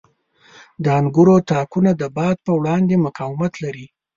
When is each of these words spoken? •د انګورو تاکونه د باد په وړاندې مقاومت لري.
•د 0.83 0.85
انګورو 0.99 1.35
تاکونه 1.49 1.91
د 2.01 2.03
باد 2.17 2.37
په 2.45 2.51
وړاندې 2.59 3.01
مقاومت 3.05 3.53
لري. 3.63 3.85